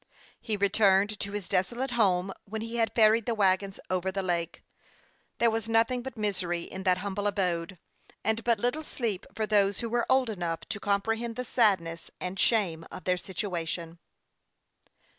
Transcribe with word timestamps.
He 0.41 0.57
returned 0.57 1.19
to 1.19 1.31
his 1.33 1.47
desolate 1.47 1.91
home 1.91 2.33
when 2.45 2.61
he 2.63 2.77
had 2.77 2.91
ferried 2.95 3.27
the 3.27 3.35
wagons 3.35 3.79
over 3.91 4.11
the 4.11 4.23
lake. 4.23 4.63
There 5.37 5.51
was 5.51 5.69
nothing 5.69 6.01
but 6.01 6.17
misery 6.17 6.63
in 6.63 6.81
that 6.85 6.97
humble 7.05 7.27
abode, 7.27 7.77
and 8.23 8.43
but 8.43 8.57
little 8.57 8.81
sleep 8.81 9.27
for 9.35 9.45
those 9.45 9.81
who 9.81 9.89
were 9.89 10.07
old 10.09 10.31
enough 10.31 10.61
to 10.69 10.79
com 10.79 11.03
prehend 11.03 11.35
the 11.35 11.45
sadness 11.45 12.09
and 12.19 12.39
shame 12.39 12.83
of 12.89 13.03
their 13.03 13.17
situation. 13.17 13.99